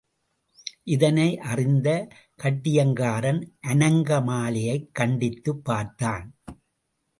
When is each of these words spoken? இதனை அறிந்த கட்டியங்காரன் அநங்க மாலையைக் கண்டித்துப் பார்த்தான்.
இதனை 0.83 1.37
அறிந்த 1.37 2.07
கட்டியங்காரன் 2.43 3.41
அநங்க 3.61 4.19
மாலையைக் 4.21 4.89
கண்டித்துப் 4.99 5.63
பார்த்தான். 5.63 6.35